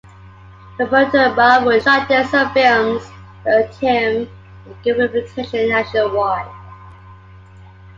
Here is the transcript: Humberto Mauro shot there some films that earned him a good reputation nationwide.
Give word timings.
Humberto 0.79 1.35
Mauro 1.35 1.77
shot 1.79 2.07
there 2.07 2.25
some 2.25 2.51
films 2.55 3.03
that 3.45 3.69
earned 3.69 3.75
him 3.75 4.29
a 4.67 4.73
good 4.83 4.97
reputation 4.97 5.69
nationwide. 5.69 6.49